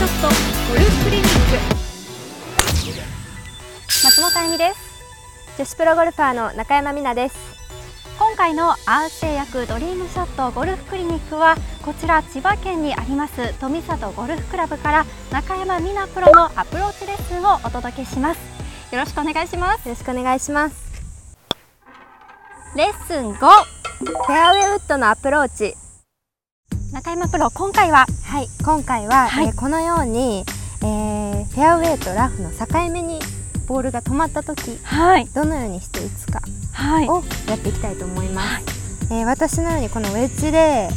[0.00, 0.06] ク
[1.10, 1.30] リニック。
[4.02, 4.78] 松本あゆみです。
[5.58, 7.36] 女子プロゴルファーの中山三奈です。
[8.18, 18.40] 今回のアース製薬ドリームショットゴルフクリニックはこちら千葉県にあります富里ゴルフクラブから中山三奈プロのアプローチレッスンをお届けします。
[18.94, 19.86] よろしくお願いします。
[19.86, 21.36] よろしくお願いします。
[22.74, 25.74] レッスン5フェアウェイウッドのアプローチ
[26.92, 28.48] 中山プロ今回ははい。
[28.64, 29.46] 今回は、はい。
[29.46, 30.44] えーこのように、
[30.82, 33.20] えーフェアウェイとラフの境目に
[33.66, 35.26] ボールが止まった時はい。
[35.26, 36.40] どのようにして打つか
[36.72, 37.08] はい。
[37.08, 38.64] をやっていきたいと思います、
[39.12, 40.88] えー私のようにこのウェッジで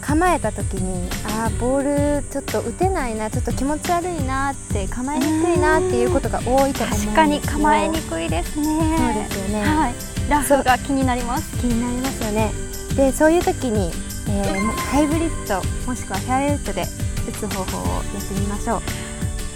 [0.00, 7.12] 構えた時にあーボールちょっと打てないなちょっと気持ち悪いなって構えにくいなっていうことが多いと思うんですよ。
[7.12, 8.96] 確かに構えにくいですね。
[8.98, 9.64] そうですよね。
[9.64, 9.94] はい。
[10.28, 11.56] ラフが気になります。
[11.58, 12.52] 気になりますよね。
[12.96, 13.90] でそういう時に、
[14.36, 16.82] えーハイブリッドもしくはフェアウェイウッドで
[17.28, 18.82] 打つ方法をやってみましょう。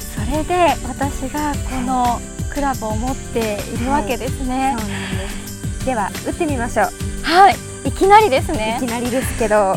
[0.01, 0.55] それで
[0.87, 2.21] 私がこの
[2.53, 4.77] クラブを持っているわけですね。
[4.79, 5.85] そうなんです。
[5.85, 6.87] では打ってみましょう。
[7.23, 7.57] はい、
[7.89, 8.79] い、きなりですね。
[8.81, 9.75] いきなりですけど。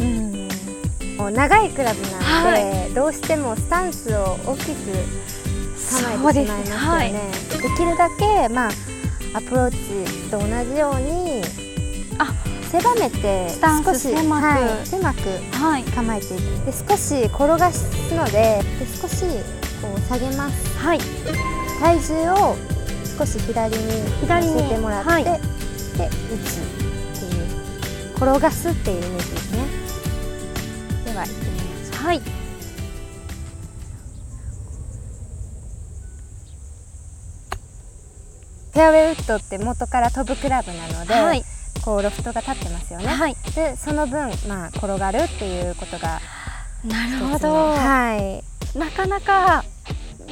[0.00, 0.48] うん。
[1.16, 6.50] もう長いクラブなんで、はどうしてもスタンスを大きく構えてしまいますよね。
[6.72, 7.18] はい、で
[7.76, 8.70] きるだけまあ
[9.34, 11.59] アプローチと同じようにあ
[12.70, 13.48] 狭めて
[13.84, 15.18] 少し狭くはい、狭く
[15.56, 16.40] はい、構えていく。
[16.66, 19.24] で少し転がすのでで少し
[19.82, 20.78] こう下げます。
[20.78, 21.00] はい、
[21.80, 22.56] 体重を
[23.18, 23.82] 少し左に
[24.20, 25.24] 左に乗せてもらって、はい。
[25.24, 26.62] で打つっ
[27.18, 29.58] ていう転がすっていうイメージですね。
[31.06, 32.06] では行ってみましょう。
[32.06, 32.20] はい、
[38.60, 41.44] フェアウェイウッドって元から飛ぶクラブなので、はい、
[41.84, 46.20] こうロフトが立ってますよね、はい、でその分まあ転がるっていうことが
[46.84, 48.42] なるほど、は
[48.74, 48.78] い。
[48.78, 49.64] なかなか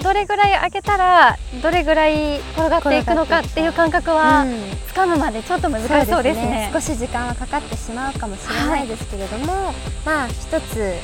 [0.03, 4.56] どれぐらい上げたらどれぐらい転がっていくのかっていう感覚はうん。
[4.87, 6.70] つかむまでちょっと難しそうですね。
[6.72, 10.94] 少し時間はかかってしまうかもしれないですけれども、まあ一つ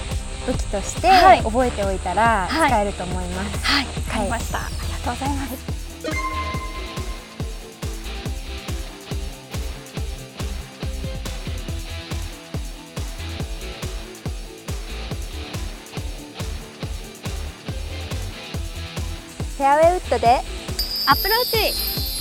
[0.47, 1.43] 武器としてはい。
[1.43, 2.71] 覚えておいたらはい。
[2.71, 3.67] 使えると思います。
[3.67, 4.59] はい、わかりました。
[4.61, 5.84] ありがとうございます。
[19.57, 20.41] フェアウェイウッドで
[21.07, 22.14] アプローチ。